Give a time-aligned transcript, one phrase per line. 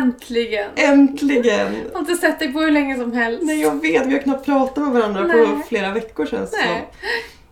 [0.00, 0.70] Äntligen!
[0.76, 1.74] Äntligen!
[1.74, 3.42] Jag har inte sett dig på hur länge som helst.
[3.42, 5.46] Nej jag vet, vi har knappt pratat med varandra Nej.
[5.46, 6.46] på flera veckor sedan.
[6.46, 6.56] Så.
[6.56, 6.88] Nej.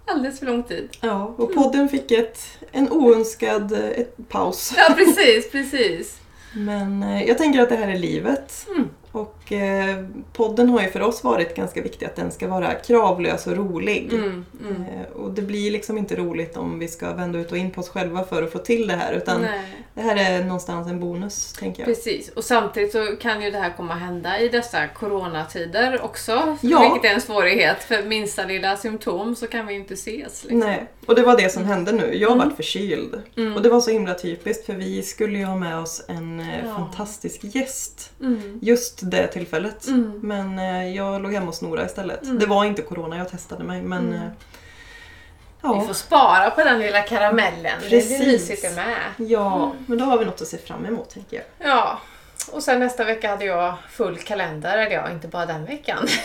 [0.04, 0.88] Alldeles för lång tid.
[1.00, 2.40] Ja, och podden fick ett,
[2.72, 4.74] en oönskad eh, ett paus.
[4.76, 6.20] Ja, precis, precis.
[6.54, 8.66] Men eh, jag tänker att det här är livet.
[8.74, 8.88] Mm.
[9.12, 13.46] Och eh, podden har ju för oss varit ganska viktig att den ska vara kravlös
[13.46, 14.12] och rolig.
[14.12, 14.82] Mm, mm.
[14.82, 17.80] Eh, och det blir liksom inte roligt om vi ska vända ut och in på
[17.80, 19.12] oss själva för att få till det här.
[19.12, 19.60] Utan Nej.
[19.94, 21.86] det här är någonstans en bonus, tänker jag.
[21.86, 26.56] Precis, och samtidigt så kan ju det här komma hända i dessa coronatider också.
[26.60, 26.80] Ja.
[26.92, 30.42] Vilket är en svårighet, för minsta lilla symptom så kan vi ju inte ses.
[30.44, 30.58] Liksom.
[30.58, 32.14] Nej, och det var det som hände nu.
[32.14, 32.48] Jag Mm.
[32.48, 33.22] vart förkyld.
[33.36, 33.54] Mm.
[33.56, 36.46] Och det var så himla typiskt för vi skulle ju ha med oss en eh,
[36.66, 36.74] Ja.
[36.74, 38.58] fantastisk gäst Mm.
[38.62, 39.86] just det tillfället.
[39.86, 40.20] Mm.
[40.22, 42.22] Men eh, jag låg hemma hos Nora istället.
[42.22, 42.38] Mm.
[42.38, 44.06] Det var inte corona, jag testade mig men...
[44.08, 44.14] Mm.
[44.22, 44.28] Eh,
[45.62, 47.80] Vi ja, får spara på den lilla karamellen.
[47.88, 48.48] Precis.
[48.60, 49.30] Det är med.
[49.30, 51.70] ja, men då har vi något att se fram emot tänker jag.
[51.70, 51.98] Ja.
[52.52, 56.06] Och sen nästa vecka hade jag full kalender, eller ja, inte bara den veckan.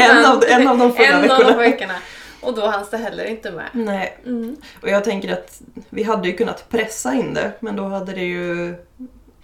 [0.00, 1.34] En av, en av de förra en veckorna.
[1.36, 1.94] av de veckorna.
[2.40, 3.66] Och då hanns det heller inte med.
[3.72, 4.56] Nej, Mm.
[4.82, 5.60] och jag tänker att
[5.90, 8.74] vi hade ju kunnat pressa in det men då hade det ju...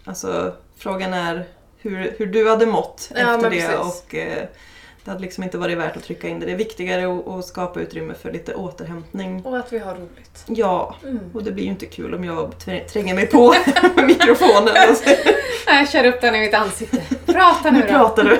[0.04, 1.44] Alltså frågan är
[1.90, 4.02] hur, hur du hade mått Ja, efter det precis.
[4.04, 4.44] och eh,
[5.04, 6.46] det hade liksom inte varit värt att trycka in det.
[6.46, 9.42] Det är viktigare att, att skapa utrymme för lite återhämtning.
[9.46, 10.44] Och att vi har roligt.
[10.46, 11.18] Ja, Mm.
[11.34, 13.54] och det blir ju inte kul om jag trä- tränger mig på
[13.96, 14.68] med mikrofonen.
[14.88, 15.04] Alltså,
[15.66, 17.02] Nej, Jag kör upp den i mitt ansikte.
[17.26, 17.88] Prata nu nu då.
[17.88, 18.38] pratar du.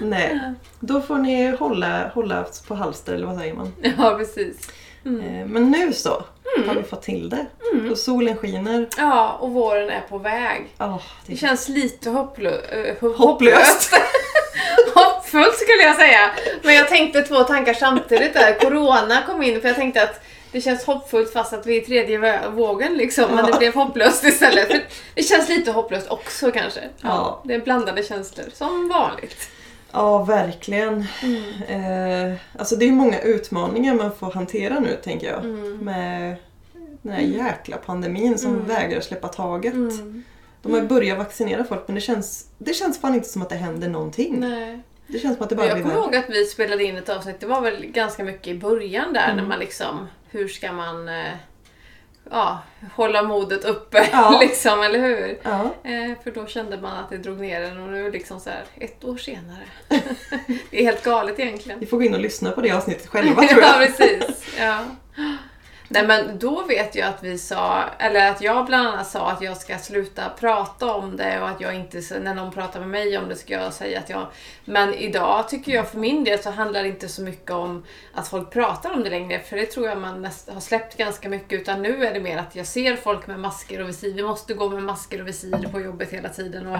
[0.06, 0.40] Nej,
[0.80, 3.72] då får ni hålla, hålla på halster eller vad säger man.
[3.98, 4.68] Ja, precis.
[5.06, 5.20] Mm.
[5.40, 6.22] Eh, Men nu så
[6.66, 7.46] har vi fått till det.
[7.90, 8.86] Och solen skiner.
[8.98, 10.68] Ja, och våren är på väg.
[10.78, 13.90] Oh, Det känns lite hopplö- äh, ho- Hopplöst.
[14.94, 16.30] Hoppfullt skulle jag säga.
[16.62, 18.54] Men jag tänkte två tankar samtidigt där.
[18.60, 20.20] Corona kom in för jag tänkte att
[20.52, 23.24] det känns hoppfullt fast att vi är i tredje vågen liksom.
[23.34, 23.52] Men Ja.
[23.52, 24.66] det blev hopplöst istället.
[24.68, 24.80] För
[25.14, 26.80] det känns lite hopplöst också kanske.
[27.00, 27.42] Ja.
[27.44, 29.36] Det är blandade känslor, som vanligt.
[29.92, 31.00] Ja, verkligen.
[31.68, 35.44] Eh, alltså det är många utmaningar man får hantera nu tänker jag.
[35.44, 35.78] Mm.
[35.78, 36.36] Med
[37.02, 38.66] den här jäkla pandemin som Mm.
[38.66, 39.74] vägrar släppa taget.
[39.74, 40.22] Mm.
[40.62, 43.48] De har ju börjat vaccinera folk men det känns, det känns fan inte som att
[43.48, 44.40] det händer någonting.
[44.40, 44.80] Nej.
[45.06, 47.40] Det känns som att det bara jag kommer ihåg att vi spelade in ett avsnitt,
[47.40, 49.36] det var väl ganska mycket i början där Mm.
[49.36, 51.24] när man liksom, hur ska man eh,
[52.30, 52.62] ja,
[52.94, 54.38] hålla modet uppe Ja.
[54.42, 55.38] liksom, eller hur?
[55.42, 58.50] Ja, Eh, för då kände man att det drog ner den och nu liksom så
[58.50, 59.62] här ett år senare.
[60.70, 61.80] det är helt galet egentligen.
[61.80, 63.96] vi får gå in och lyssna på det avsnittet själva tror ja, jag.
[63.96, 64.44] precis.
[64.58, 64.78] Ja.
[65.92, 69.42] Nej men då vet jag att vi sa, eller att jag bland annat sa att
[69.42, 73.18] jag ska sluta prata om det och att jag inte, när någon pratar med mig
[73.18, 74.26] om det ska jag säga att jag...
[74.64, 78.28] Men idag tycker jag för min del så handlar det inte så mycket om att
[78.28, 81.60] folk pratar om det längre, för det tror jag man näst, har släppt ganska mycket,
[81.60, 84.54] utan nu är det mer att jag ser folk med masker och visir, vi måste
[84.54, 86.78] gå med masker och visir på jobbet hela tiden och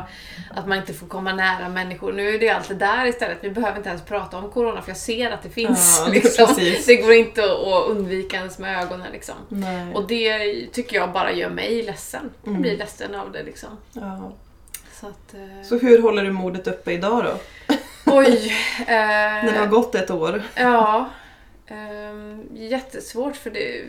[0.55, 2.13] att man inte får komma nära människor.
[2.13, 4.91] Nu är det allt det där istället, vi behöver inte ens prata om corona för
[4.91, 6.03] jag ser att det finns.
[6.07, 6.47] Ja, liksom.
[6.87, 9.35] Det går inte att undvika ens med ögonen liksom.
[9.49, 9.95] Nej.
[9.95, 12.31] Och det tycker jag bara gör mig ledsen.
[12.43, 12.63] Jag Mm.
[12.63, 13.69] blir ledsen av det liksom.
[13.93, 14.33] Ja.
[15.01, 15.35] Så att...
[15.35, 15.63] Eh...
[15.69, 17.37] Så hur håller du modet uppe idag då?
[18.07, 18.53] Oj!
[18.89, 19.71] När det har Eh...
[19.71, 20.43] gått ett år?
[20.55, 21.11] Ja.
[21.67, 23.83] ehm, jättesvårt för det...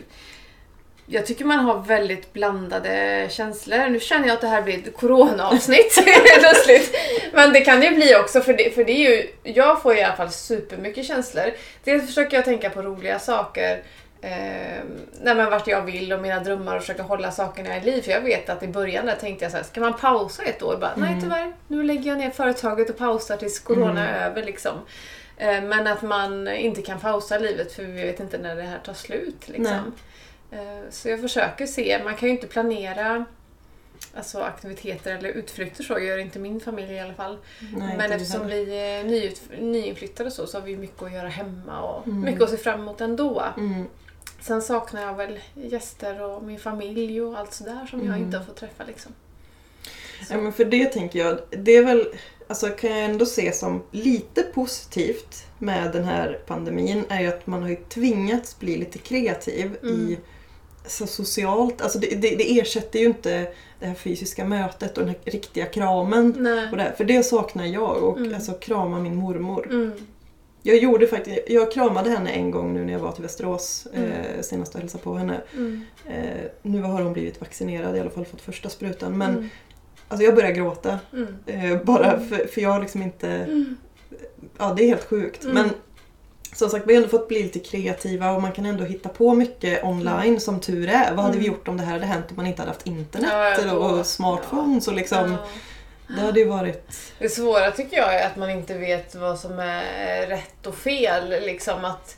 [1.06, 3.88] Jag tycker man har väldigt blandade känslor.
[3.88, 5.94] Nu känner jag att det här blir ett corona-avsnitt
[6.40, 6.94] plötsligt.
[7.32, 9.28] Men det kan det ju bli också för det, för det är ju...
[9.42, 11.44] Jag får i alla fall supermycket känslor.
[11.84, 13.82] Dels försöker jag tänka på roliga saker.
[14.24, 14.82] Eh,
[15.22, 18.02] nej men vart jag vill och mina drömmar och försöka hålla sakerna i liv.
[18.02, 20.62] För jag vet att i början där tänkte jag så här, ska man pausa ett
[20.62, 20.76] år?
[20.80, 24.72] Bara, Nej tyvärr, nu lägger jag ner företaget och pausar tills corona är över liksom.
[25.36, 28.78] Eh, Men att man inte kan pausa livet för vi vet inte när det här
[28.78, 29.48] tar slut.
[29.48, 29.92] Liksom.
[30.50, 30.58] Eh,
[30.90, 33.24] Så jag försöker se, man kan ju inte planera
[34.16, 37.38] alltså aktiviteter eller utflykter så, gör inte min familj i alla fall.
[37.76, 39.04] Nej, Men eftersom vi är
[39.60, 42.20] nyinflyttade så, så har vi mycket att göra hemma och Mm.
[42.20, 43.44] mycket att se fram emot ändå.
[43.56, 43.84] Mm.
[44.40, 48.22] Sen saknar jag väl gäster och min familj och allt sådär som jag Mm.
[48.22, 49.12] inte har fått träffa liksom.
[50.30, 52.06] Ja, men för det tänker jag, det är väl,
[52.48, 57.46] alltså kan jag ändå se som lite positivt med den här pandemin är ju att
[57.46, 59.94] man har ju tvingats bli lite kreativ Mm.
[59.94, 60.18] i
[60.86, 65.14] så socialt, alltså det, det, det ersätter ju inte det här fysiska mötet och den
[65.24, 66.46] här riktiga kramen.
[66.70, 68.34] Och det, här, för det saknar jag och Mm.
[68.34, 69.66] alltså krama min mormor.
[69.70, 69.92] Mm.
[70.66, 74.10] Jag gjorde faktiskt, jag kramade henne en gång nu när jag var till Västerås Mm.
[74.10, 75.40] eh, senast och hälsade på henne.
[75.54, 75.84] Mm.
[76.08, 79.18] Eh, nu har hon blivit vaccinerad, i alla fall fått första sprutan.
[79.18, 79.48] Men Mm.
[80.08, 80.98] alltså jag började gråta.
[81.12, 81.36] Mm.
[81.46, 83.28] Eh, bara för, för jag har liksom inte...
[83.28, 83.76] Mm.
[84.58, 85.44] Ja, det är helt sjukt.
[85.44, 85.54] Mm.
[85.54, 85.70] Men
[86.54, 89.34] som sagt, vi har ändå fått bli lite kreativa och man kan ändå hitta på
[89.34, 91.14] mycket online som tur är.
[91.14, 91.56] Vad hade vi Mm.
[91.56, 94.88] gjort om det här hade hänt om man inte hade haft internet Ja, och smartphones
[94.88, 95.30] och liksom...
[95.32, 95.38] Ja.
[96.08, 97.12] Det hade ju varit...
[97.18, 101.30] Det svåra tycker jag är att man inte vet vad som är rätt och fel.
[101.30, 102.16] Liksom att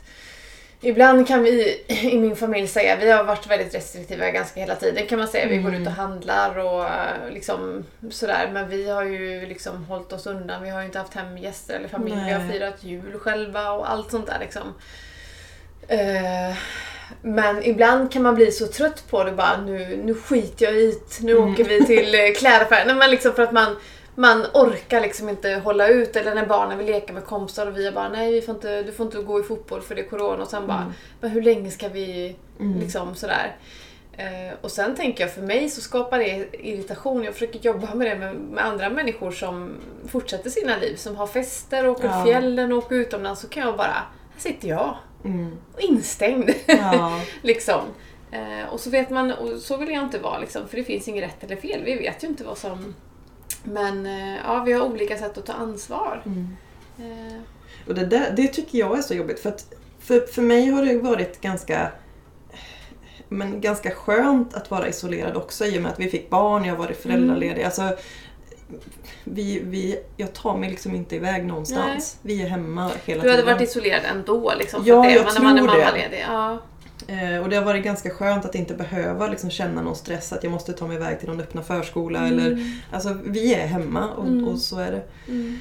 [0.81, 5.07] Ibland kan vi i min familj säga, vi har varit väldigt restriktiva ganska hela tiden
[5.07, 5.47] kan man säga.
[5.47, 8.49] Vi går ut och handlar och eh, liksom sådär.
[8.53, 10.63] Men vi har ju liksom hållit oss undan.
[10.63, 12.15] Vi har ju inte haft hem gäster eller familj.
[12.15, 12.25] Nej.
[12.25, 14.73] Vi har firat jul själva och allt sånt där liksom.
[15.87, 16.57] Eh,
[17.21, 20.91] men ibland kan man bli så trött på det bara, nu, nu skiter jag i
[20.91, 21.25] det.
[21.25, 22.97] Nu åker vi till eh, klädaffären.
[22.97, 23.75] Men liksom för att man
[24.19, 27.87] man orkar liksom inte hålla ut eller när barnen vill leka med kompisar och vi
[27.87, 30.09] är bara nej vi får inte, du får inte gå i fotboll för det är
[30.09, 32.35] corona och sen bara men hur länge ska vi
[32.79, 33.55] liksom sådär.
[34.17, 37.23] Eh, och sen tänker jag för mig så skapar det irritation.
[37.23, 39.71] Jag försöker jobba med det med, med andra människor som
[40.07, 42.23] fortsätter sina liv, som har fester, åker Ja.
[42.25, 44.05] fjällen och åker utomlands så kan jag bara, här
[44.37, 45.57] sitter jag Mm.
[45.73, 46.49] och instängd.
[46.65, 47.21] Ja.
[47.41, 47.81] liksom.
[48.31, 51.07] Eh, och så vet man, och så vill jag inte vara liksom, för det finns
[51.07, 51.83] inget rätt eller fel.
[51.85, 52.95] Vi vet ju inte vad som...
[53.63, 56.23] Men eh, ja, vi har olika sätt att ta ansvar.
[56.25, 56.57] Mm.
[56.99, 57.41] Eh,
[57.87, 60.85] Och det, där, det tycker jag är så jobbigt för att för, för mig har
[60.85, 61.91] det varit ganska
[63.29, 66.75] men ganska skönt att vara isolerad också i och med att vi fick barn, jag
[66.75, 67.63] har varit föräldraledig.
[67.63, 67.97] Alltså,
[69.23, 72.17] vi, vi, jag tar mig liksom inte iväg någonstans.
[72.21, 73.55] Vi är hemma hela du hade tiden.
[73.57, 75.83] varit isolerad ändå liksom, för Ja, det, jag men när man är tror det.
[75.85, 76.25] mammaledig.
[76.27, 76.61] Ja.
[77.07, 80.43] Eh, och det har varit ganska skönt att inte behöva liksom känna någon stress att
[80.43, 82.27] jag måste ta mig iväg till någon öppna förskola.
[82.27, 84.47] Eller, alltså, vi är hemma och, Mm.
[84.47, 85.03] och så är det.
[85.31, 85.59] Mm.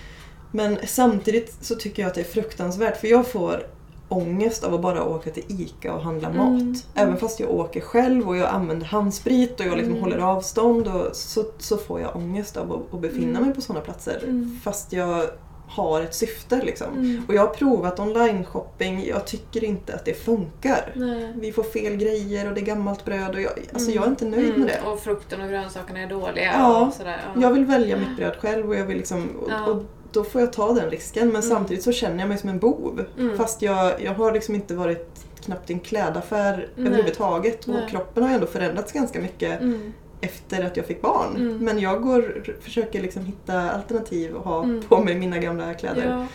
[0.53, 3.67] Men samtidigt så tycker jag att det är fruktansvärt för jag får
[4.09, 6.39] ångest av att bara åka till ICA och handla Mm.
[6.69, 6.87] mat.
[6.95, 10.03] Även fast jag åker själv och jag använder handsprit och jag liksom Mm.
[10.05, 13.43] håller avstånd och så, så får jag ångest av att, att befinna Mm.
[13.43, 14.21] mig på sådana platser.
[14.25, 14.59] Mm.
[14.63, 15.23] Fast jag
[15.69, 16.87] har ett syfte liksom.
[16.93, 17.23] Mm.
[17.29, 20.93] Och jag har provat online-shopping, jag tycker inte att det funkar.
[20.97, 21.33] Nej.
[21.37, 23.95] Vi får fel grejer och det är gammalt bröd och jag, alltså Mm.
[23.95, 24.91] jag är inte nöjd med det.
[24.91, 26.53] Och frukten och grönsakerna är dåliga.
[26.59, 27.21] Ja, och sådär.
[27.35, 27.41] Ja.
[27.43, 29.67] Jag vill välja mitt bröd själv och jag vill liksom, och, Ja.
[29.67, 29.83] och
[30.13, 31.29] då får jag ta den risken.
[31.33, 33.05] Men samtidigt så känner jag mig som en bov.
[33.19, 33.37] Mm.
[33.37, 36.87] Fast jag, jag har liksom inte varit knappt i en klädaffär Nej.
[36.87, 37.65] överhuvudtaget.
[37.69, 37.89] Och Nej.
[37.91, 39.93] kroppen har ändå förändrats ganska mycket Mm.
[40.21, 41.37] efter att jag fick barn.
[41.37, 41.59] Mm.
[41.65, 44.83] Men jag går, försöker liksom hitta alternativ och ha Mm.
[44.89, 46.07] på mig mina gamla kläder.
[46.11, 46.27] Ja.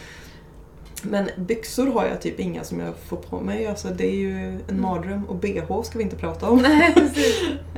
[1.04, 3.68] Men byxor har jag typ inga som jag får på mig.
[3.68, 4.82] Alltså det är ju en Mm.
[4.82, 5.26] mardröm.
[5.26, 6.58] Och bh ska vi inte prata om.
[6.58, 6.96] Nej.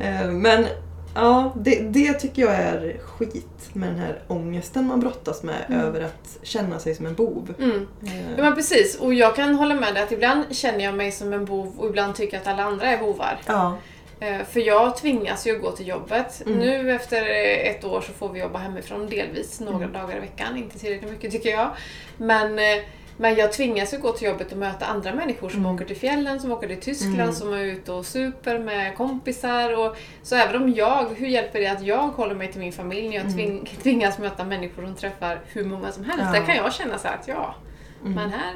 [0.01, 0.66] Eh, Men
[1.15, 5.81] ja, det, det tycker jag är skit med den här ångesten man brottas med Mm.
[5.81, 7.54] över att känna sig som en bov.
[7.60, 7.88] Mm.
[8.06, 11.12] Eh, Ja men precis, och jag kan hålla med dig att ibland känner jag mig
[11.12, 13.38] som en bov och ibland tycker jag att alla andra är bovar.
[13.45, 13.77] Ja,
[14.19, 16.42] Eh, För jag tvingas ju gå till jobbet.
[16.45, 16.60] Mm.
[16.60, 17.25] Nu efter
[17.69, 19.94] ett år så får vi jobba hemifrån delvis några Mm.
[19.94, 20.57] dagar i veckan.
[20.57, 21.69] Inte tillräckligt mycket tycker jag.
[22.18, 22.83] Men, eh,
[23.23, 25.75] men jag tvingas ju gå till jobbet och möta andra människor som Mm.
[25.75, 27.33] åker till fjällen, som åker till Tyskland, Mm.
[27.33, 29.77] som är ute och super med kompisar.
[29.79, 33.07] Och, så även om jag, hur hjälper det att jag håller mig till min familj
[33.09, 33.33] när jag Mm.
[33.35, 36.23] tving, tvingas möta människor som träffar hur många som helst?
[36.33, 36.39] Ja.
[36.39, 37.55] Där kan jag känna så här att ja,
[38.01, 38.13] Mm.
[38.13, 38.53] men här,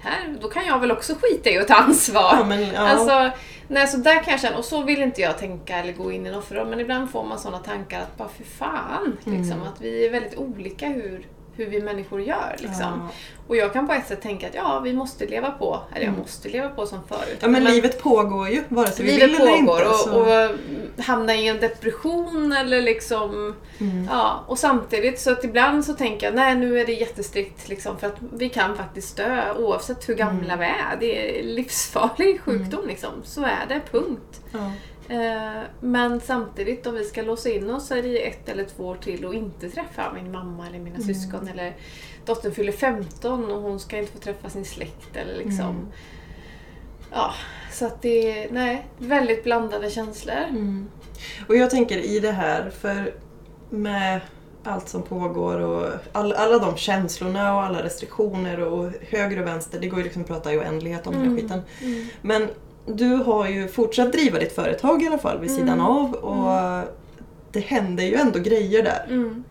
[0.00, 2.34] här, då kan jag väl också skita i att ta ansvar.
[2.38, 2.78] ja, men, ja.
[2.88, 3.30] Alltså,
[3.68, 6.26] nej, så där kan jag känna, och så vill inte jag tänka eller gå in
[6.26, 9.62] i en offerroll, men ibland får man sådana tankar att bara för fan, liksom, Mm.
[9.68, 11.26] att vi är väldigt olika hur,
[11.58, 12.56] hur vi människor gör.
[12.58, 12.80] Liksom.
[12.80, 13.08] ja.
[13.48, 16.08] Och jag kan på ett sätt tänka att ja, vi måste leva på, eller jag
[16.08, 16.20] Mm.
[16.20, 17.38] måste leva på som förut.
[17.40, 19.66] ja men livet pågår ju vare sig vi livet vill eller inte.
[19.72, 24.08] pågår och, och hamna i en depression eller liksom Mm.
[24.10, 27.98] Ja, och samtidigt så att ibland så tänker jag nej nu är det jättestrikt liksom
[27.98, 30.58] för att vi kan faktiskt dö oavsett hur gamla Mm.
[30.58, 30.96] vi är.
[31.00, 33.10] Det är livsfarlig sjukdom liksom.
[33.24, 34.40] Så är det, punkt.
[34.52, 34.72] Ja.
[35.08, 38.96] Eh, men samtidigt om vi ska låsa in oss här i ett eller två år
[38.96, 41.06] till och inte träffa min mamma eller mina Mm.
[41.08, 41.76] syskon eller
[42.24, 45.60] dottern fyller 15 och hon ska inte få träffa sin släkt eller liksom.
[45.66, 45.86] Mm.
[47.12, 47.34] Ja,
[47.72, 50.34] så att det är, nej, väldigt blandade känslor.
[50.48, 50.88] Mm.
[51.48, 53.14] Och jag tänker i det här, för
[53.70, 54.20] med
[54.64, 59.80] allt som pågår och all, alla de känslorna och alla restriktioner och höger och vänster,
[59.80, 61.34] det går ju liksom att prata i oändlighet om den Mm.
[61.34, 61.62] här skiten.
[61.82, 62.06] Mm.
[62.22, 62.48] Men
[62.96, 65.86] du har ju fortsatt driva ditt företag i alla fall vid sidan Mm.
[65.86, 66.84] av och
[67.52, 69.04] det händer ju ändå grejer där.
[69.08, 69.44] Mm.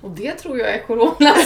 [0.00, 1.14] Och det tror jag är corona.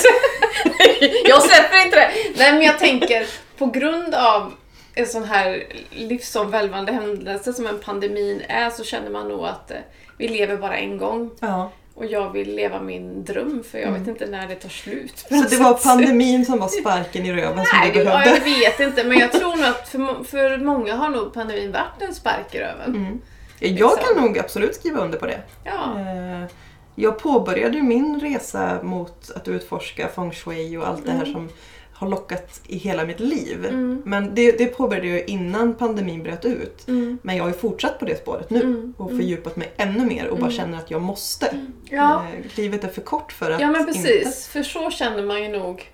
[1.25, 2.11] jag släpper inte det!
[2.39, 3.27] Nej men jag tänker,
[3.59, 4.53] på grund av
[4.95, 9.77] en sån här livsomvälvande händelse som en pandemin är så känner man nog att eh,
[10.19, 11.31] vi lever bara en gång.
[11.41, 11.71] Ja.
[11.97, 14.01] Och jag vill leva min dröm för jag Mm.
[14.01, 15.19] vet inte när det tar slut.
[15.29, 18.49] Så det var pandemin som var sparken i röven som Nej, du det, ja, behövde?
[18.51, 22.03] jag vet inte men jag tror nog att för, för många har nog pandemin varit
[22.09, 22.95] en spark i röven.
[22.97, 23.21] Mm.
[23.59, 23.91] Jag Liksom.
[24.15, 25.41] kan nog absolut skriva under på det.
[25.65, 26.01] Ja.
[26.01, 26.51] Eh,
[26.95, 31.33] Jag påbörjade min resa mot att utforska feng shui och allt det här Mm.
[31.33, 31.49] som
[31.95, 33.65] har lockat i hela mitt liv.
[33.67, 34.03] Mm.
[34.05, 36.89] Men det, det påbörjade jag innan pandemin bröt ut.
[36.89, 37.19] Mm.
[37.23, 38.95] Men jag har ju fortsatt på det spåret nu Mm.
[38.97, 39.19] och Mm.
[39.21, 40.57] fördjupat mig ännu mer och bara Mm.
[40.57, 41.57] känner att jag måste.
[41.91, 42.15] Ja.
[42.35, 43.93] Eh, Livet är för kort för att Ja men inte...
[43.93, 45.91] precis, för så känner man ju nog.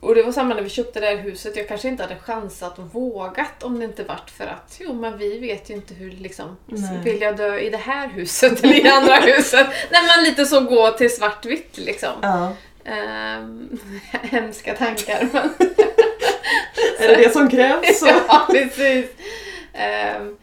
[0.00, 1.56] Och det var samma när vi köpte det här huset.
[1.56, 5.18] Jag kanske inte hade chansat och vågat om det inte varit för att jo men
[5.18, 7.00] vi vet ju inte hur liksom, Nej.
[7.04, 9.66] vill jag dö i det här huset eller i det andra huset?
[9.90, 12.12] Nej men lite så gå till svartvitt liksom.
[12.22, 12.52] Ja.
[12.84, 13.80] Ehm,
[14.22, 15.50] hemska tankar men
[16.98, 18.02] Är det det som krävs?
[18.28, 19.06] Ja, precis.
[19.72, 20.36] Ehm,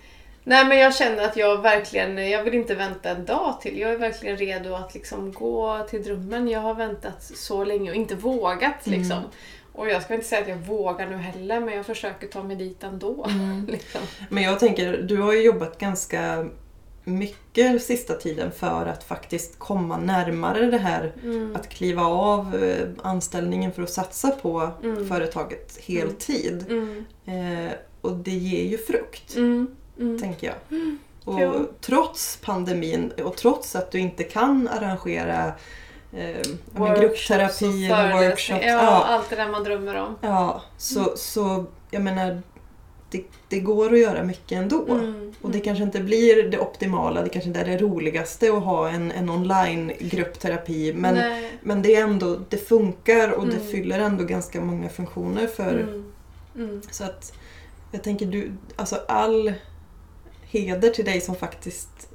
[0.44, 3.80] nej men jag känner att jag verkligen, jag vill inte vänta en dag till.
[3.80, 6.48] Jag är verkligen redo att liksom gå till drömmen.
[6.48, 9.00] Jag har väntat så länge och inte vågat Mm.
[9.00, 9.24] liksom.
[9.74, 12.56] Och jag ska inte säga att jag vågar nu heller men jag försöker ta mig
[12.56, 13.26] dit ändå.
[13.30, 13.66] Mm.
[13.72, 14.02] Liksom.
[14.30, 16.48] Men jag tänker, du har ju jobbat ganska
[17.08, 21.56] mycket sista tiden för att faktiskt komma närmare det här Mm.
[21.56, 25.08] att kliva av eh, anställningen för att satsa på Mm.
[25.10, 26.66] företaget heltid.
[26.70, 27.06] Mm.
[27.26, 27.72] Eh,
[28.02, 29.68] och det ger ju frukt, Mm.
[30.00, 30.20] Mm.
[30.20, 30.80] tänker jag.
[31.26, 31.54] Och Ja.
[31.82, 35.46] trots pandemin och trots att du inte kan arrangera
[36.14, 36.36] eh,
[36.72, 38.50] Workshops gruppterapi workshops.
[38.66, 40.16] Ja, Ja, allt det där man drömmer om.
[40.22, 42.42] ja, så, så jag menar,
[43.10, 44.86] det, det går att göra mycket ändå.
[44.90, 45.34] Mm.
[45.42, 48.90] Och det kanske inte blir det optimala, det kanske inte är det roligaste att ha
[48.90, 50.94] en, en online gruppterapi.
[50.94, 51.52] Men, Nej.
[51.62, 53.68] men det är ändå, det funkar och det Mm.
[53.68, 55.74] fyller ändå ganska många funktioner för...
[55.74, 56.04] Mm.
[56.56, 56.82] Mm.
[56.92, 57.34] Så att
[57.92, 59.54] jag tänker du, alltså all
[60.50, 62.10] heder till dig som faktiskt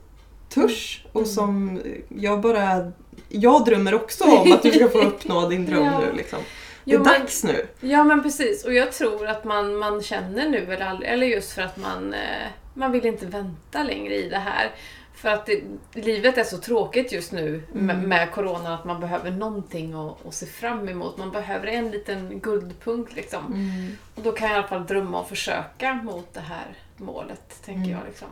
[0.48, 1.32] törs och Mm.
[1.34, 2.92] som jag bara...
[3.28, 5.98] Jag drömmer också om att du ska få uppnå din dröm Ja.
[6.00, 6.38] nu liksom.
[6.84, 7.66] Det Jo, är men- dags nu.
[7.80, 11.52] Ja men precis, och jag tror att man, man känner nu, eller, aldrig, eller just
[11.52, 14.70] för att man, eh, man vill inte vänta längre i det här.
[15.14, 15.62] För att det,
[15.92, 18.08] livet är så tråkigt just nu med, Mm.
[18.08, 21.16] med Corona att man behöver någonting att, att se fram emot.
[21.18, 23.46] Man behöver en liten guldpunkt liksom.
[23.46, 23.96] Mm.
[24.14, 27.80] Och då kan jag i alla fall drömma och försöka mot det här målet, tänker
[27.82, 27.90] Mm.
[27.90, 28.00] jag.
[28.06, 28.28] Liksom.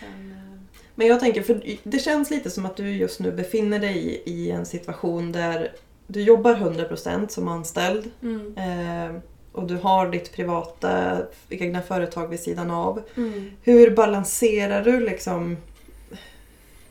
[0.00, 0.60] Sen, eh,
[0.94, 4.30] Men jag tänker, för det känns lite som att du just nu befinner dig i,
[4.32, 5.72] i en situation där
[6.10, 9.20] du jobbar 100% som anställd mm, eh,
[9.52, 11.16] och du har ditt privata
[11.48, 13.02] egna företag vid sidan av.
[13.16, 15.56] mm, Hur balanserar du liksom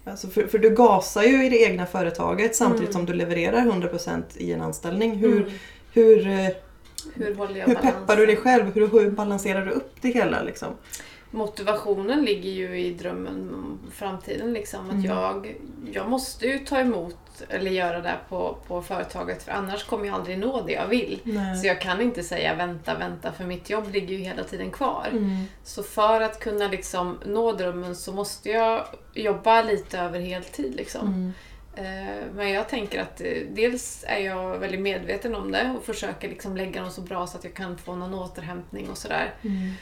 [0.06, 2.94] Alltså för, för du gasar ju i det egna företaget samtidigt Mm.
[2.94, 5.16] som du levererar 100% i en anställning.
[5.16, 5.52] Hur, mm.
[5.94, 6.48] hur, eh,
[7.14, 7.36] Hur
[7.66, 8.74] hur peppar du dig själv?
[8.74, 10.44] Hur, hur balanserar du upp det hela?
[10.44, 10.68] Liksom?
[11.32, 14.54] Motivationen ligger ju i drömmen om framtiden.
[14.54, 14.86] Liksom.
[14.86, 15.06] Att Mm.
[15.06, 15.56] jag,
[15.94, 17.18] jag måste ju ta emot
[17.50, 21.19] eller göra det på, på företaget för annars kommer jag aldrig nå det jag vill.
[21.62, 25.08] Så jag kan inte säga vänta, vänta för mitt jobb ligger ju hela tiden kvar.
[25.12, 25.43] Mm.
[25.63, 30.75] Så för att kunna liksom nå drömmen så måste jag jobba lite över heltid.
[30.75, 31.08] Liksom.
[31.08, 31.34] Mm.
[31.75, 36.29] Eh, Men jag tänker att eh, dels är jag väldigt medveten om det och försöker
[36.29, 39.34] liksom lägga dem så bra så att jag kan få någon återhämtning och sådär.
[39.41, 39.74] Mm.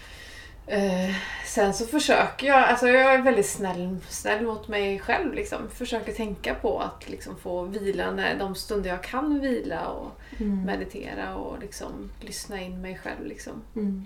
[0.67, 5.33] Eh, sen så försöker jag, alltså jag är väldigt snäll, snäll mot mig själv.
[5.33, 5.57] Liksom.
[5.74, 10.63] Försöker tänka på att liksom få vila när, de stunder jag kan vila och Mm.
[10.65, 13.25] meditera och liksom lyssna in mig själv.
[13.25, 13.53] Liksom.
[13.75, 14.05] Mm.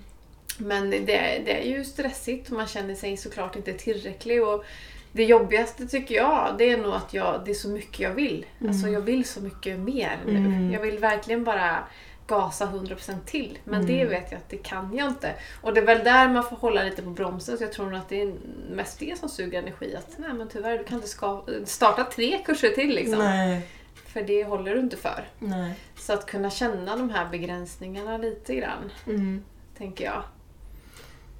[0.57, 1.05] Men det,
[1.45, 4.43] det är ju stressigt och man känner sig såklart inte tillräcklig.
[4.43, 4.65] Och
[5.11, 8.45] det jobbigaste tycker jag, det är nog att jag, det är så mycket jag vill.
[8.67, 10.35] Alltså jag vill så mycket mer nu.
[10.37, 10.71] Mm.
[10.71, 11.83] Jag vill verkligen bara
[12.31, 13.59] gasa 100% till.
[13.63, 13.87] Men Mm.
[13.97, 15.33] det vet jag att det kan jag inte.
[15.61, 17.57] Och det är väl där man får hålla lite på bromsen.
[17.57, 18.33] Så jag tror nog att det är
[18.71, 19.95] mest det som suger energi.
[19.95, 23.19] Att nej men tyvärr, du kan inte ska, starta tre kurser till liksom.
[23.19, 23.67] Nej.
[24.05, 25.27] För det håller du inte för.
[25.39, 25.73] Nej.
[25.97, 29.43] Så att kunna känna de här begränsningarna lite grann, Mm.
[29.77, 30.23] tänker jag.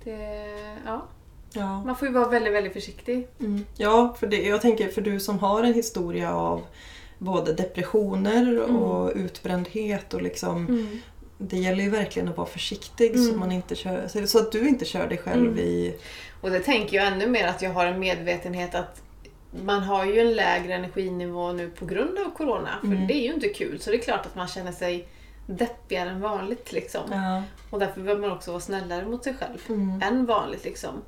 [0.04, 0.46] Det,
[0.86, 1.06] ja.
[1.54, 1.84] Ja.
[1.84, 3.28] Man får ju vara väldigt, väldigt försiktig.
[3.40, 3.66] Mm.
[3.78, 6.62] Ja, för det, jag tänker för du som har en historia av
[7.22, 8.76] både depressioner Mm.
[8.76, 10.88] och utbrändhet och liksom
[11.38, 13.40] Det gäller ju verkligen att vara försiktig så, Mm.
[13.40, 15.60] man inte kör, så- så att du inte kör dig själv Mm.
[15.60, 15.96] i...
[16.42, 19.02] Och det tänker jag ännu mer att jag har en medvetenhet att
[19.64, 22.70] man har ju en lägre energinivå nu på grund av Corona.
[22.82, 23.08] För Mm.
[23.08, 23.80] det är ju inte kul.
[23.82, 25.08] Så det är klart att man känner sig
[25.48, 26.72] deppigare än vanligt.
[26.72, 27.02] Liksom.
[27.12, 27.44] Ja.
[27.70, 30.02] Och därför behöver man också vara snällare mot sig själv Mm.
[30.04, 30.64] än vanligt.
[30.64, 31.02] Liksom.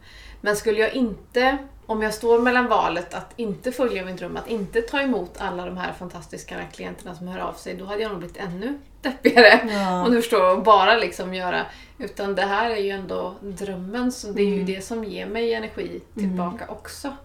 [0.46, 4.48] Men skulle jag inte, om jag står mellan valet att inte följa min dröm, att
[4.48, 8.10] inte ta emot alla de här fantastiska klienterna som hör av sig, då hade jag
[8.10, 9.70] nog blivit ännu deppigare.
[9.72, 10.04] Ja.
[10.06, 11.66] Om du förstår, bara liksom göra.
[12.00, 14.66] Utan det här är ju ändå drömmen, så det är ju Mm.
[14.66, 17.16] det som ger mig energi tillbaka också.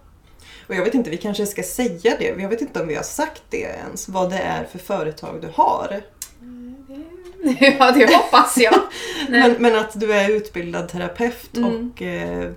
[0.67, 2.35] Och jag vet inte, vi kanske ska säga det.
[2.41, 4.09] Jag vet inte om vi har sagt det ens.
[4.09, 6.01] Vad det är för företag du har.
[7.79, 8.75] ja, det hoppas jag.
[9.29, 11.91] Men, men att du är utbildad terapeut Mm.
[11.95, 12.51] och eh,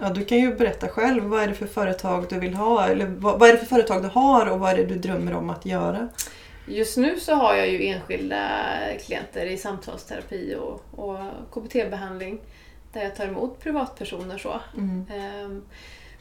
[0.00, 1.24] ja, du kan ju berätta själv.
[1.24, 2.86] Vad är det för företag du vill ha?
[2.86, 5.34] Eller vad, vad är det för företag du har och vad är det du drömmer
[5.34, 6.08] om att göra?
[6.66, 8.48] Just nu så har jag ju enskilda
[9.06, 11.18] klienter i samtalsterapi och, och
[11.50, 12.40] KBT-behandling
[12.92, 14.38] där jag tar emot privatpersoner.
[14.38, 14.60] så.
[14.76, 15.06] Mm.
[15.14, 15.62] Ehm,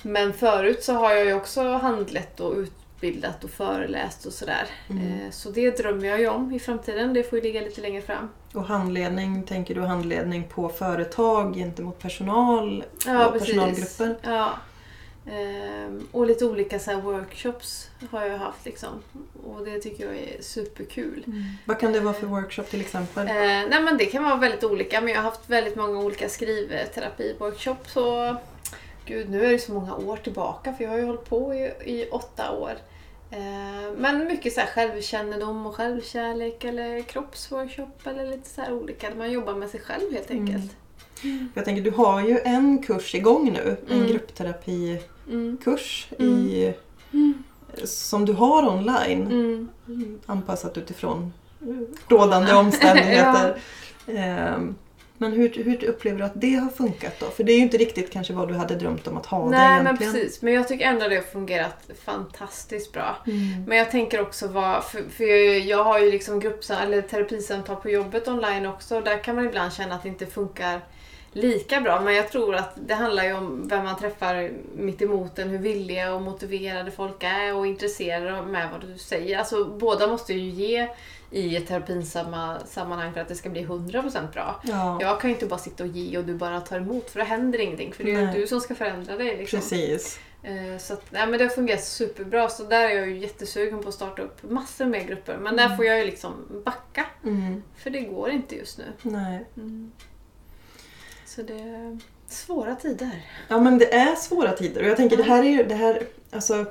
[0.01, 2.55] Men förut så har jag ju också handlett och
[3.03, 4.67] utbildat och föreläst och sådär.
[4.89, 5.07] Mm.
[5.07, 7.13] Eh, Så det drömmer jag ju om i framtiden.
[7.13, 8.29] Det får ju ligga lite längre fram.
[8.53, 13.47] Och handledning, tänker du handledning på företag gentemot personal Ja, och precis.
[13.47, 14.15] personalgrupper?
[14.23, 14.49] Ja.
[15.31, 18.89] Ehm, och lite olika så workshops har jag haft liksom.
[19.45, 21.23] Och det tycker jag är superkul.
[21.65, 23.27] Vad kan det vara för workshop till exempel?
[23.27, 26.27] Eh, nej men det kan vara väldigt olika men jag har haft väldigt många olika
[26.27, 27.97] skrivterapi-workshops.
[29.05, 31.63] Gud, nu är det så många år tillbaka för jag har ju hållit på i,
[31.85, 32.73] i åtta år.
[33.33, 39.07] Eh, men mycket så här självkännedom och självkärlek eller kroppsworkshop eller lite så här olika
[39.17, 40.75] man jobbar med sig själv helt enkelt.
[41.53, 44.07] Jag tänker, du har ju en kurs igång nu, en Mm.
[44.07, 46.33] gruppterapikurs Mm.
[46.39, 46.73] i,
[47.83, 49.27] som du har online.
[49.27, 49.69] Mm.
[50.25, 51.33] Anpassat utifrån
[52.07, 53.57] rådande omständigheter.
[54.07, 54.75] Ehm,
[55.23, 57.25] Men hur, hur upplever du att det har funkat då?
[57.25, 59.49] För det är ju inte riktigt kanske vad du hade drömt om att ha det
[59.49, 60.13] Nej men egentligen.
[60.13, 63.17] precis, men jag tycker ändå det har fungerat fantastiskt bra.
[63.27, 63.63] Mm.
[63.67, 67.75] Men jag tänker också vad, för, för jag, jag har ju liksom gruppsam, eller terapisamtal
[67.75, 70.81] på jobbet online också och där kan man ibland känna att det inte funkar
[71.33, 72.01] lika bra.
[72.01, 75.57] Men jag tror att det handlar ju om vem man träffar mitt emot en, hur
[75.57, 79.39] villiga och motiverade folk är och intresserade med vad du säger.
[79.39, 80.87] Alltså båda måste ju ge
[81.33, 84.61] i ett terapisammanhang för att det ska bli 100% bra.
[84.63, 87.19] Ja, Jag kan ju inte bara sitta och ge och du bara tar emot för
[87.19, 87.93] det händer ingenting.
[87.93, 89.37] För det är ju du som ska förändra dig.
[89.37, 89.59] Liksom.
[89.59, 90.19] precis.
[90.43, 93.81] Eh, Så att, nej, men det har fungerat superbra så där är jag ju jättesugen
[93.83, 95.37] på att starta upp massor med grupper.
[95.37, 97.05] Men där får jag ju liksom backa.
[97.23, 97.63] Mm.
[97.77, 98.85] För det går inte just nu.
[99.01, 99.45] Nej.
[101.25, 103.25] Så det är svåra tider.
[103.47, 106.03] Ja men det är svåra tider och jag tänker det här är ju det här,
[106.31, 106.65] alltså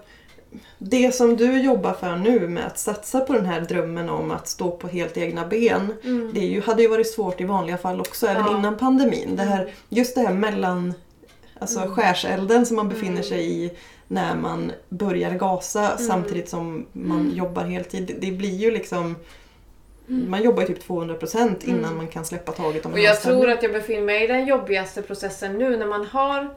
[0.78, 4.48] det som du jobbar för nu med att satsa på den här drömmen om att
[4.48, 5.94] stå på helt egna ben.
[6.34, 8.58] Det är ju, hade ju varit svårt i vanliga fall också, även Ja.
[8.58, 9.36] innan pandemin.
[9.36, 10.94] Det här, just det här mellan
[11.58, 11.94] alltså Mm.
[11.94, 13.70] skärselden som man befinner sig i
[14.08, 15.98] när man börjar gasa Mm.
[15.98, 18.06] samtidigt som man jobbar heltid.
[18.06, 19.16] Det- Det blir ju liksom
[20.06, 21.96] man jobbar ju typ 200% innan Mm.
[21.96, 25.02] man kan släppa taget om Och jag tror att jag befinner mig i den jobbigaste
[25.02, 26.54] processen nu när man har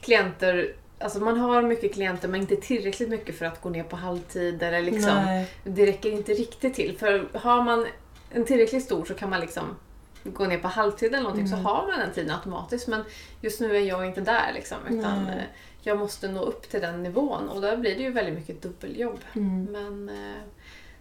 [0.00, 3.96] klienter Alltså man har mycket klienter men inte tillräckligt mycket för att gå ner på
[3.96, 5.50] halvtid eller liksom Nej.
[5.64, 6.98] Det räcker inte riktigt till.
[6.98, 7.86] För har man
[8.30, 9.64] en tillräckligt stor så kan man liksom
[10.24, 11.58] gå ner på halvtid eller någonting Mm.
[11.62, 12.88] så har man den tiden automatiskt.
[12.88, 13.04] Men
[13.40, 14.76] just nu är jag inte där liksom.
[14.90, 15.34] Utan Nej.
[15.36, 15.42] eh,
[15.82, 19.20] jag måste nå upp till den nivån och där blir det ju väldigt mycket dubbeljobb.
[19.32, 19.64] Mm.
[19.64, 20.42] Men eh,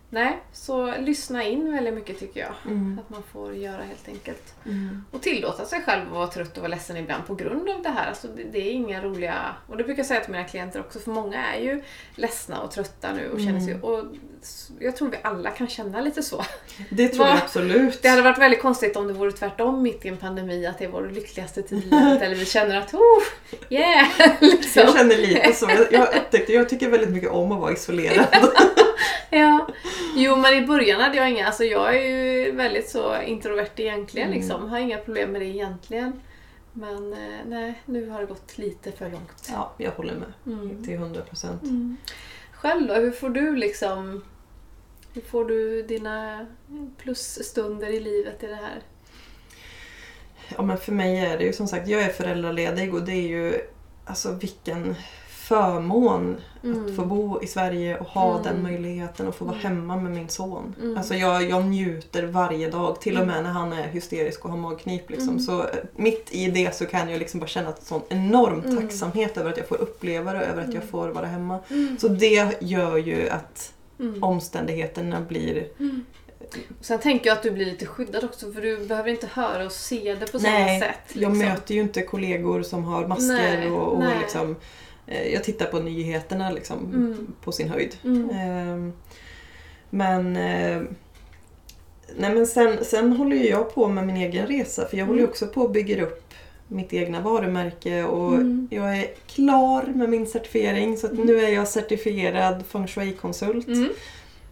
[0.10, 2.54] nej, så lyssna in väldigt mycket tycker jag.
[2.66, 3.00] Mm.
[3.04, 4.54] Att man får göra helt enkelt.
[4.66, 5.06] Mm.
[5.12, 7.90] Och tillåta sig själv att vara trött och vara ledsen ibland på grund av det
[7.90, 8.08] här.
[8.10, 9.56] Alltså det, det är inga roliga...
[9.68, 11.84] Och det brukar jag säga till mina klienter också, för många är ju
[12.16, 13.76] ledsna och trötta nu och känner sig...
[13.82, 14.04] Och
[14.42, 16.46] s- jag tror vi alla kan känna lite så.
[16.90, 18.02] Det tror jag absolut.
[18.02, 20.86] Det hade varit väldigt konstigt om det vore tvärtom mitt i en pandemi, att det
[20.86, 23.24] är vår lyckligaste tid i livet, eller vi känner att oh,
[23.70, 24.08] yeah!
[24.42, 24.82] liksom.
[24.82, 25.70] Jag känner lite så.
[25.70, 28.28] Jag, jag upptäckte, jag tycker väldigt mycket om att vara isolerad.
[29.30, 29.68] Ja.
[30.16, 34.28] Jo men i början hade jag inga, alltså jag är ju väldigt så introvert egentligen
[34.28, 34.40] Mm.
[34.40, 34.70] liksom.
[34.70, 36.22] Har inga problem med det egentligen.
[36.74, 39.50] Men eh, nej, nu har det gått lite för långt.
[39.52, 40.34] Ja, jag håller med.
[40.60, 40.84] Mm.
[40.84, 41.62] Till 100 procent.
[42.52, 44.24] Själv då, hur får du liksom
[45.14, 46.46] hur får du dina
[46.98, 48.82] plusstunder i livet i det här?
[50.56, 53.28] Ja, men för mig är det ju som sagt, jag är föräldraledig och det är
[53.28, 53.62] ju
[54.06, 54.96] alltså vilken
[55.48, 56.38] förmån
[56.88, 58.44] att få bo i Sverige och ha Mm.
[58.44, 59.66] den möjligheten och få vara Mm.
[59.76, 60.76] hemma med min son.
[60.82, 60.98] Mm.
[60.98, 63.36] Alltså jag, jag njuter varje dag, till och Mm.
[63.36, 65.10] med när han är hysterisk och har magknip.
[65.10, 65.30] Liksom.
[65.30, 65.40] Mm.
[65.40, 68.78] Så eh, mitt i det så kan jag liksom bara känna en sån enorm Mm.
[68.78, 70.88] tacksamhet över att jag får uppleva det och över att jag Mm.
[70.88, 71.60] får vara hemma.
[72.00, 74.24] Så det gör ju att Mm.
[74.24, 75.68] omständigheterna blir
[76.82, 79.72] Sen tänker jag att du blir lite skyddad också för du behöver inte höra och
[79.72, 81.00] se det på Nej, samma sätt.
[81.08, 81.38] Jag liksom.
[81.40, 84.18] möter ju inte kollegor som har masker Nej, och, och nej.
[84.22, 84.56] liksom,
[85.34, 87.28] jag tittar på nyheterna liksom, Mm.
[87.44, 87.96] på sin höjd.
[88.04, 88.30] Mm.
[88.30, 88.94] Ehm,
[89.90, 90.82] men eh,
[92.18, 95.20] nej men sen, sen håller ju jag på med min egen resa för jag håller
[95.20, 95.30] ju Mm.
[95.32, 96.24] också på och bygger upp
[96.68, 98.68] mitt egna varumärke och Mm.
[98.72, 103.68] jag är klar med min certifiering så att nu är jag certifierad feng shui-konsult.
[103.68, 103.90] Mm.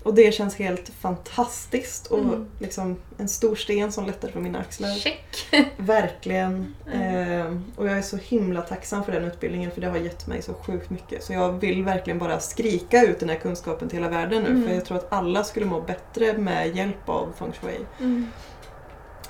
[0.06, 2.46] Och det känns helt fantastiskt och Mm.
[2.60, 4.90] liksom en stor sten som lättar från mina axlar.
[4.90, 5.48] Check!
[5.78, 6.76] Verkligen.
[6.94, 7.40] Mm.
[7.42, 10.42] Eh, och jag är så himla tacksam för den utbildningen för det har gett mig
[10.42, 11.24] så sjukt mycket.
[11.24, 14.50] Så jag vill verkligen bara skrika ut den här kunskapen till hela världen nu.
[14.50, 14.68] Mm.
[14.68, 17.80] För jag tror att alla skulle må bättre med hjälp av feng shui.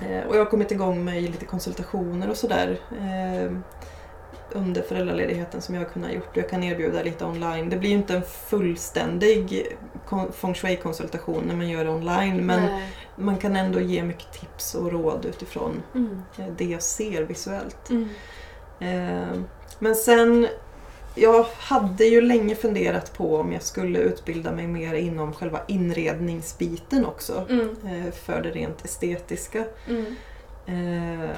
[0.00, 2.78] Eh, och jag har kommit igång med lite konsultationer och sådär.
[2.92, 3.52] Eh,
[4.52, 6.36] under föräldraledigheten som jag har kunnat gjort.
[6.36, 7.70] Jag kan erbjuda lite online.
[7.70, 9.66] Det blir ju inte en fullständig
[10.32, 12.82] feng shui-konsultation när man gör det online men Nej.
[13.16, 16.22] man kan ändå ge mycket tips och råd utifrån Mm.
[16.38, 17.90] eh, det jag ser visuellt.
[17.90, 18.08] Mm.
[18.80, 19.38] Eh,
[19.78, 20.48] Men sen,
[21.14, 27.06] jag hade ju länge funderat på om jag skulle utbilda mig mer inom själva inredningsbiten
[27.06, 27.46] också.
[27.50, 27.76] Mm.
[27.86, 29.64] eh, För det rent estetiska.
[29.88, 30.06] Mm.
[30.66, 31.30] Eh,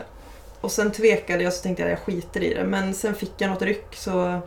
[0.61, 2.65] Och sen tvekade jag så tänkte jag jag skiter i det.
[2.65, 4.41] Men sen fick jag något ryck så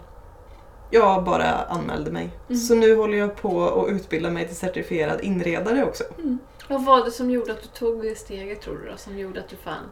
[0.92, 2.30] jag bara anmälde mig.
[2.50, 2.62] Mm.
[2.62, 6.04] Så nu håller jag på att utbilda mig till certifierad inredare också.
[6.18, 6.40] Mm.
[6.70, 8.98] Vad var det som gjorde att du tog det steget tror du då?
[8.98, 9.84] Som gjorde att du fan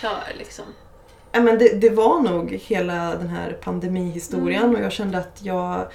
[0.00, 0.64] kör liksom?
[1.32, 4.76] Ja, men det, det var nog hela den här pandemihistorien Mm.
[4.76, 5.86] och jag kände att jag...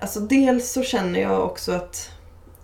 [0.00, 2.10] Alltså dels så känner jag också att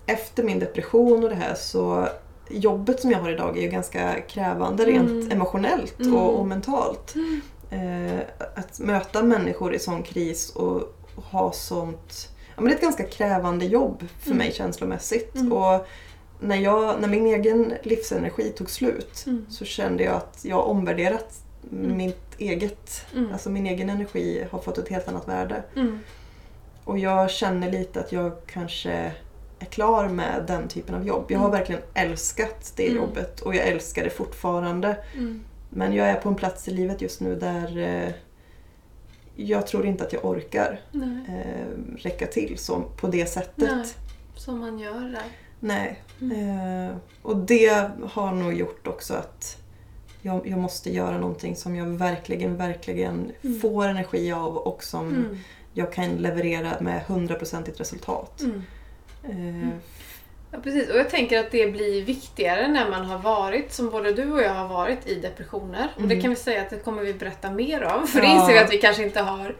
[0.07, 2.09] efter min depression och det här så
[2.51, 5.31] jobbet som jag har idag är ju ganska krävande rent Mm.
[5.33, 6.15] emotionellt Mm.
[6.17, 7.15] och, och mentalt.
[7.71, 8.21] Eh,
[8.57, 12.29] att möta människor i sån kris och ha sånt...
[12.57, 14.39] Ja, men det är ett ganska krävande jobb för Mm.
[14.39, 15.35] mig känslomässigt.
[15.37, 15.53] Mm.
[15.53, 15.87] Och
[16.41, 19.47] när, jag, när min egen livsenergi tog slut Mm.
[19.51, 21.35] så kände jag att jag omvärderat
[21.73, 21.97] Mm.
[21.97, 23.33] mitt eget, Mm.
[23.33, 25.63] alltså min egen energi har fått ett helt annat värde.
[25.77, 25.99] Mm.
[26.85, 29.13] Och jag känner lite att jag kanske
[29.61, 31.25] är klar med den typen av jobb.
[31.29, 31.59] Jag har Mm.
[31.59, 32.96] verkligen älskat det Mm.
[32.96, 34.96] jobbet och jag älskar det fortfarande.
[35.16, 35.40] Mm.
[35.70, 38.12] Men jag är på en plats i livet just nu där eh,
[39.37, 40.81] jag tror inte att jag orkar
[41.29, 43.70] eh, räcka till så, på det sättet.
[43.77, 43.85] Nej.
[44.37, 45.23] Som man gör där.
[45.61, 46.03] Nej.
[46.20, 46.88] Mm.
[46.88, 49.57] Eh, och det har nog gjort också att
[50.23, 53.61] jag, jag måste göra någonting som jag verkligen, verkligen Mm.
[53.61, 55.38] får energi av och som Mm.
[55.73, 58.40] jag kan leverera med hundraprocentigt resultat.
[58.40, 58.62] Mm.
[59.29, 59.69] Eh,
[60.53, 60.91] Ja, precis.
[60.91, 64.43] Och jag tänker att det blir viktigare när man har varit, som både du och
[64.43, 65.89] jag har varit, i depressioner.
[65.97, 66.21] Och det Mm.
[66.21, 68.07] kan vi säga att det kommer vi berätta mer om.
[68.07, 68.35] För det Ja.
[68.35, 69.55] inser vi att vi kanske inte har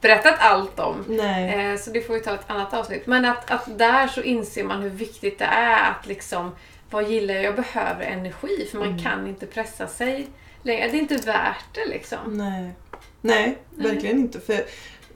[0.00, 1.04] berättat allt om.
[1.08, 1.70] nej.
[1.72, 3.06] Eh, så det får vi ta ett annat avsnitt.
[3.06, 6.50] Men att, att där så inser man hur viktigt det är att liksom,
[6.90, 7.44] vad gillar jag?
[7.44, 9.02] Jag behöver energi för man Mm.
[9.02, 10.26] kan inte pressa sig
[10.62, 10.88] längre.
[10.88, 12.18] Det är inte värt det liksom.
[12.38, 12.70] nej.
[13.20, 13.90] Nej, Nej.
[13.90, 14.40] verkligen inte.
[14.40, 14.64] För,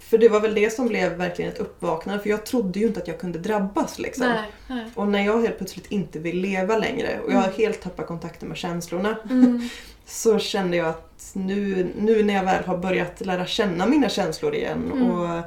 [0.08, 2.22] för det var väl det som blev verkligen ett uppvaknande.
[2.22, 3.98] För jag trodde ju inte att jag kunde drabbas.
[3.98, 4.26] Liksom.
[4.26, 4.84] Nej, nej.
[4.94, 7.54] Och när jag helt plötsligt inte vill leva längre och jag Mm.
[7.56, 9.68] helt tappat kontakten med känslorna Mm.
[10.06, 14.54] så kände jag att nu, nu när jag väl har börjat lära känna mina känslor
[14.54, 15.10] igen Mm.
[15.10, 15.42] och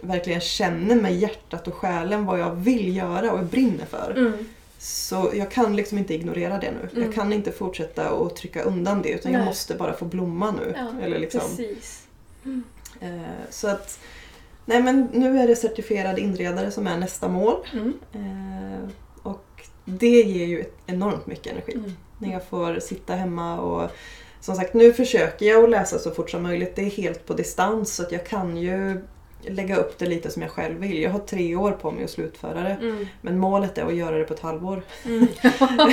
[0.00, 4.14] verkligen känner med hjärtat och själen vad jag vill göra och jag brinner för.
[4.16, 4.32] Mm.
[4.78, 6.88] Så jag kan liksom inte ignorera det nu.
[6.92, 7.04] Mm.
[7.04, 9.46] Jag kan inte fortsätta att trycka undan det utan jag Nej.
[9.46, 10.74] måste bara få blomma nu.
[10.76, 11.40] Ja, Eller liksom.
[11.40, 12.02] Precis.
[13.00, 13.98] Eh, så att
[14.64, 17.56] Nej men nu är det certifierad inredare som är nästa mål.
[17.72, 17.94] Mm.
[18.12, 18.88] Eh,
[19.22, 21.74] och det ger ju enormt mycket energi.
[21.74, 21.92] Mm.
[22.18, 23.90] När jag får sitta hemma och
[24.40, 26.76] som sagt nu försöker jag att läsa så fort som möjligt.
[26.76, 29.00] Det är helt på distans så att jag kan ju
[29.48, 31.02] lägga upp det lite som jag själv vill.
[31.02, 32.78] Jag har tre år på mig att slutföra det.
[32.80, 33.08] Mm.
[33.20, 34.82] Men målet är att göra det på ett halvår.
[35.04, 35.26] Mm.
[35.42, 35.90] Ja.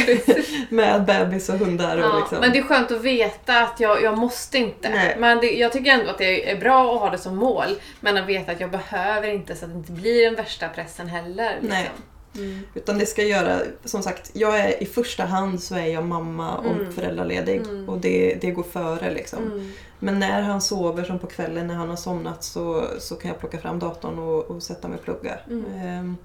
[0.69, 2.37] Med bebis och hundar och Ja, liksom.
[2.39, 4.89] Men det är skönt att veta att jag, jag måste inte.
[4.89, 5.15] Nej.
[5.19, 7.67] Men det, jag tycker ändå att det är bra att ha det som mål.
[7.99, 11.07] Men att veta att jag behöver inte så att det inte blir den värsta pressen
[11.07, 11.51] heller.
[11.51, 11.69] Liksom.
[11.69, 11.89] Nej.
[12.37, 12.59] Mm.
[12.73, 16.57] Utan det ska göra, som sagt, jag är i första hand så är jag mamma
[16.57, 16.91] och Mm.
[16.93, 17.57] föräldraledig.
[17.61, 17.89] Mm.
[17.89, 19.43] Och det, det går före liksom.
[19.43, 19.71] Mm.
[19.99, 23.39] Men när han sover, som på kvällen när han har somnat, så, så kan jag
[23.39, 25.39] plocka fram datorn och, och sätta mig och plugga.
[25.75, 26.17] Ehm,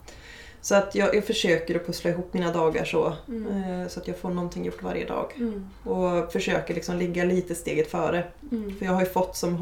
[0.60, 3.12] så att jag, jag försöker att pussla ihop mina dagar så.
[3.28, 3.80] Mm.
[3.82, 5.32] eh, Så att jag får någonting gjort varje dag.
[5.36, 5.68] Mm.
[5.84, 8.24] Och försöker liksom ligga lite steget före.
[8.52, 8.76] Mm.
[8.78, 9.56] För jag har ju fått som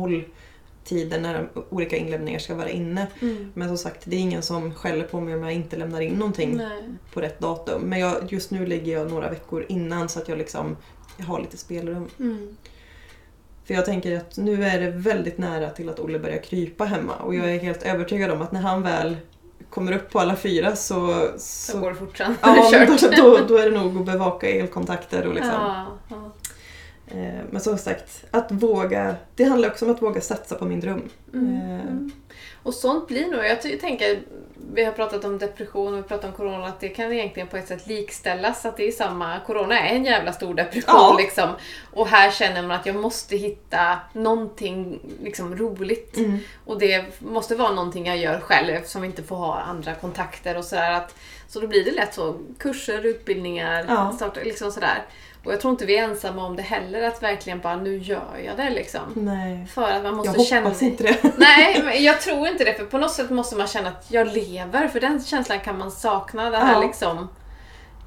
[0.81, 3.07] hålltider när olika inlämningar ska vara inne.
[3.21, 3.53] Mm.
[3.55, 6.15] Men som sagt, det är ingen som skäller på mig om jag inte lämnar in
[6.15, 6.83] någonting Nej.
[7.13, 7.83] på rätt datum.
[7.83, 10.77] Men jag, just nu ligger jag några veckor innan så att jag liksom
[11.17, 12.09] jag har lite spelrum.
[12.21, 12.57] Mm.
[13.65, 17.15] För jag tänker att nu är det väldigt nära till att Olle börjar krypa hemma
[17.17, 19.17] och jag är helt övertygad om att när han väl
[19.71, 21.29] kommer upp på alla fyra så...
[21.39, 22.37] Så så går det fort sen.
[22.41, 25.55] ja, då, då, då är det nog att bevaka elkontakter och liksom.
[25.55, 26.10] Ja,
[27.51, 29.15] men som sagt, att våga.
[29.37, 31.09] Det handlar också om att våga satsa på min dröm.
[31.35, 31.55] Mm.
[31.71, 32.11] Eh, Mm.
[32.63, 34.21] Och sånt blir nog, jag tänker,
[34.75, 37.57] vi har pratat om depression och vi pratat om corona, att det kan egentligen på
[37.57, 38.65] ett sätt likställas.
[38.65, 41.17] Att det är samma, corona är en jävla stor depression Ja.
[41.19, 41.49] liksom.
[41.93, 46.17] Och här känner man att jag måste hitta någonting liksom roligt.
[46.17, 46.39] Mm.
[46.67, 50.57] Och det måste vara någonting jag gör själv eftersom vi inte får ha andra kontakter
[50.57, 50.93] och sådär.
[50.93, 51.15] Att-
[51.49, 54.13] Så då blir det lätt så, kurser, utbildningar, Ja.
[54.17, 55.03] starta, liksom sådär.
[55.45, 58.41] Och jag tror inte vi är ensamma om det heller, att verkligen bara nu gör
[58.47, 59.01] jag det liksom.
[59.15, 59.67] Nej.
[59.67, 60.63] För att man måste Jag känna...
[60.63, 61.17] hoppas inte det.
[61.37, 62.75] Nej, men jag tror inte det.
[62.75, 64.89] För på något sätt måste man känna att jag lever.
[64.89, 66.51] För den känslan kan man sakna.
[66.51, 66.87] Det här Ja.
[66.87, 67.29] liksom...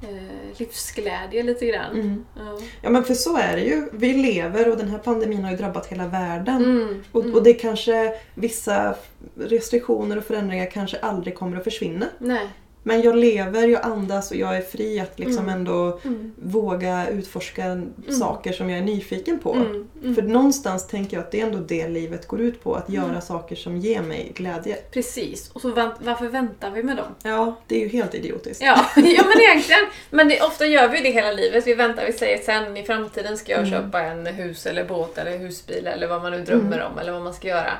[0.02, 1.92] eh, livsglädje lite grann.
[1.92, 2.24] Mm.
[2.36, 2.58] Ja.
[2.82, 3.88] Ja men för så är det ju.
[3.92, 6.56] Vi lever och den här pandemin har ju drabbat hela världen.
[6.64, 7.04] Mm.
[7.12, 7.34] Och, mm.
[7.34, 8.94] och det kanske, vissa
[9.36, 12.06] restriktioner och förändringar kanske aldrig kommer att försvinna.
[12.18, 12.48] Nej.
[12.86, 15.54] Men jag lever, jag andas och jag är fri att liksom Mm.
[15.54, 16.32] ändå Mm.
[16.42, 17.82] våga utforska
[18.20, 19.52] saker som jag är nyfiken på.
[19.54, 19.88] Mm.
[20.02, 20.14] Mm.
[20.14, 22.74] För någonstans tänker jag att det är ändå det livet går ut på.
[22.74, 23.20] Att göra Mm.
[23.20, 24.74] saker som ger mig glädje.
[24.90, 25.50] Precis.
[25.52, 27.06] Och så vänt, varför väntar vi med dem?
[27.22, 28.62] Ja, det är ju helt idiotiskt.
[28.62, 29.84] Ja, ja men egentligen.
[30.10, 31.66] Men det, ofta gör vi det hela livet.
[31.66, 33.70] Vi väntar, vi säger sen i framtiden ska jag Mm.
[33.70, 37.22] köpa en hus eller båt eller husbil eller vad man nu drömmer om eller vad
[37.22, 37.72] man ska göra.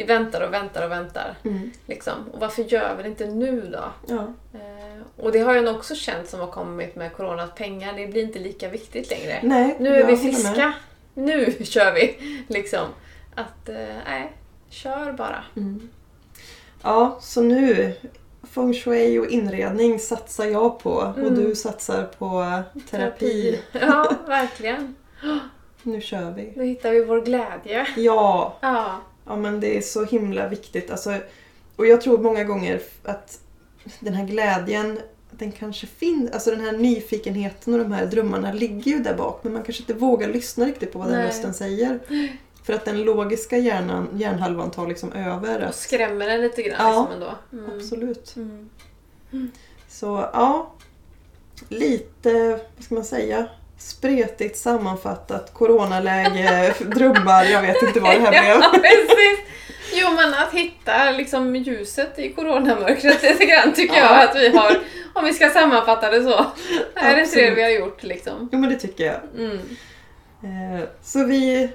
[0.00, 1.34] Vi väntar och väntar och väntar.
[1.44, 1.70] Mm.
[1.86, 2.14] Liksom.
[2.32, 3.84] Och varför gör vi det inte nu då?
[4.14, 4.32] Ja.
[4.58, 7.92] Eh, och det har jag nog också känt som har kommit med corona, att pengar
[7.96, 9.40] det blir inte lika viktigt längre.
[9.42, 10.72] Nej, Nu är vi friska.
[11.14, 12.16] Nu kör vi!
[12.48, 12.86] Liksom.
[13.34, 13.74] Att, eh,
[14.06, 14.32] nej,
[14.70, 15.44] kör bara.
[15.56, 15.88] Mm.
[16.82, 17.92] Ja, så nu
[18.42, 21.34] feng shui och inredning satsar jag på och Mm.
[21.34, 23.60] du satsar på terapi.
[23.72, 24.94] Ja, verkligen.
[25.82, 26.52] Nu kör vi.
[26.56, 27.86] Då hittar vi vår glädje.
[27.96, 29.00] Ja, Ja.
[29.30, 30.90] Ja men det är så himla viktigt.
[30.90, 31.16] Alltså,
[31.76, 33.40] och jag tror många gånger att
[34.00, 38.92] den här glädjen, den kanske finns, alltså den här nyfikenheten och de här drömmarna ligger
[38.92, 41.26] ju där bak men man kanske inte vågar lyssna riktigt på vad den Nej.
[41.26, 42.00] rösten säger.
[42.64, 45.68] För att den logiska hjärnan, hjärnhalvan tar liksom över.
[45.68, 47.08] Och skrämmer en lite grann Ja.
[47.10, 47.64] liksom ändå.
[47.64, 47.76] Mm.
[47.78, 48.36] Absolut.
[48.36, 48.68] Mm.
[49.88, 50.72] Så ja,
[51.68, 53.46] lite, vad ska man säga,
[53.82, 58.44] spretigt sammanfattat, coronaläge, drömmar, jag vet inte vad det här blev.
[58.44, 59.38] Ja, precis.
[59.94, 64.20] Jo, men att hitta liksom ljuset i coronamörkret lite grann tycker Ja.
[64.20, 64.78] jag att vi har,
[65.14, 66.34] om vi ska sammanfatta det så.
[66.34, 66.44] Är
[66.94, 67.58] det inte det Absolut.
[67.58, 68.48] vi har gjort liksom?
[68.52, 69.20] Jo men det tycker jag.
[69.38, 69.58] Mm.
[70.42, 71.68] Eh, Så vi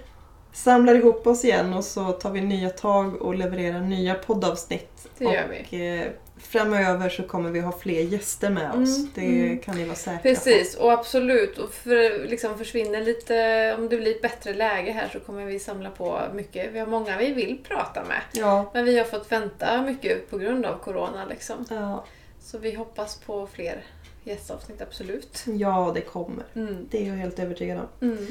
[0.55, 5.07] samlar ihop oss igen och så tar vi nya tag och levererar nya poddavsnitt.
[5.17, 8.97] Det gör och eh, framöver så kommer vi ha fler gäster med oss.
[8.97, 9.59] Mm, Det mm.
[9.59, 11.57] kan ni vara säkra Precis, och absolut.
[11.57, 15.59] Och för, liksom försvinner lite, om det blir ett bättre läge här så kommer vi
[15.59, 16.73] samla på mycket.
[16.73, 18.21] Vi har många vi vill prata med.
[18.33, 18.39] på.
[18.39, 21.65] Ja, Men vi har fått vänta mycket på grund av Corona liksom.
[21.69, 22.05] ja,
[22.39, 23.83] Så vi hoppas på fler
[24.23, 25.43] gästavsnitt, absolut.
[25.45, 26.43] ja, det kommer.
[26.55, 26.87] Mm.
[26.91, 28.07] Det är jag helt övertygad om.
[28.07, 28.27] Mm.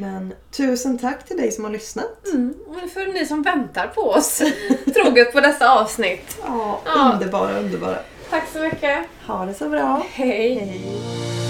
[0.00, 2.26] Men tusen tack till dig som har lyssnat.
[2.26, 2.54] Mm.
[2.66, 4.42] Och för ni som väntar på oss
[4.94, 6.38] troget på dessa avsnitt.
[6.46, 6.80] Ja,
[7.12, 7.98] underbara, underbara.
[8.30, 8.98] Tack så mycket.
[9.26, 10.02] Ha det så bra.
[10.10, 10.54] Hej.
[10.54, 11.47] Hej.